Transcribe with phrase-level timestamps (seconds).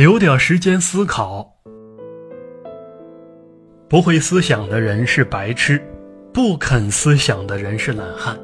[0.00, 1.46] 留点时间思考。
[3.86, 5.78] 不会思想的人是白痴，
[6.32, 8.34] 不肯思想的人是懒汉，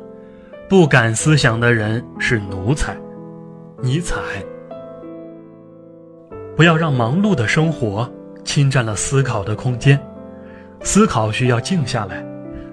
[0.68, 2.94] 不敢思想的人是奴才。
[3.80, 4.20] 尼采。
[6.54, 8.06] 不要让忙碌的生活
[8.44, 9.98] 侵占了思考的空间。
[10.82, 12.22] 思考需要静下来。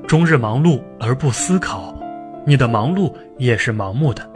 [0.05, 1.97] 终日忙碌而不思考，
[2.45, 4.29] 你的忙碌也是盲目的。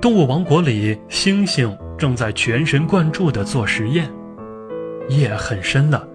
[0.00, 4.10] 动物王国里，猩猩正在全神贯注地做实验。
[5.10, 6.08] 夜很深了，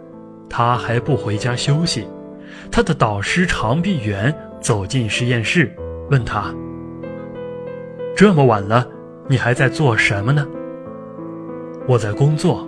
[0.49, 2.07] 他还不回家休息。
[2.71, 5.71] 他的导师长臂猿走进实验室，
[6.09, 6.45] 问他
[8.17, 8.87] ：“这么晚了，
[9.27, 10.47] 你还在做什么呢
[11.87, 12.67] ？”“我在工作。”“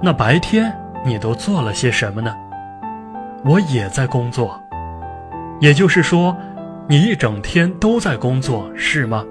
[0.00, 0.72] 那白天
[1.04, 2.32] 你都做了些什么呢
[3.44, 4.60] ？”“我也在工作。
[5.60, 6.36] ”“也就是说，
[6.88, 9.24] 你一整天都在工作，是吗？”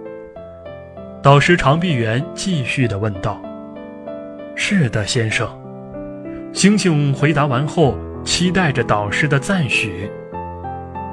[1.23, 3.41] 导师长臂猿继续地问道。
[4.58, 5.48] “是的，先生。”
[6.52, 10.11] 猩猩回答完后，期待着导师的赞许。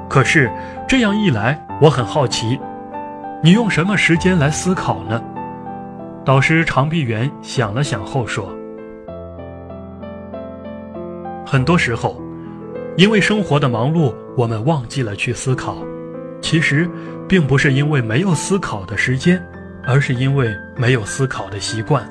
[0.09, 0.51] 可是
[0.85, 2.59] 这样一来，我很好奇，
[3.41, 5.23] 你用什么时间来思考呢？
[6.25, 8.53] 导师长臂猿想了想后说
[11.47, 12.21] ：“很多时候，
[12.97, 15.77] 因为生活的忙碌，我们忘记了去思考。
[16.41, 16.85] 其实，
[17.29, 19.41] 并不是因为没有思考的时间，
[19.85, 22.07] 而是因为没有思考的习惯。”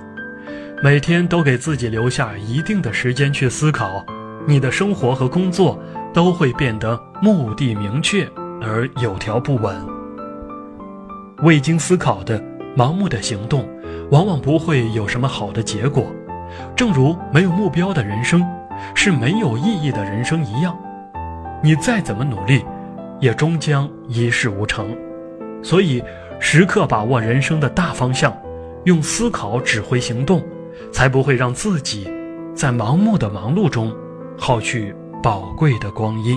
[0.83, 4.03] 每天都给自己留下一定的时间去思考，
[4.47, 5.79] 你的生活和工作
[6.15, 8.27] 都会变得目的明确
[8.63, 9.77] 而有条不紊。
[11.43, 12.43] 未经思考的
[12.75, 13.69] 盲目的行动，
[14.11, 16.07] 往往不会有什么好的结果。
[16.75, 18.43] 正如没有目标的人生
[18.95, 20.75] 是没有意义的人生一样，
[21.63, 22.65] 你再怎么努力，
[23.21, 24.97] 也终将一事无成。
[25.63, 26.03] 所以，
[26.53, 28.37] 时刻把握人生的大方向，
[28.83, 30.43] 用思考指挥行动。
[30.93, 32.11] 才不会让自己
[32.57, 33.95] 在盲目的忙碌中
[34.37, 36.37] 耗去宝贵的光阴。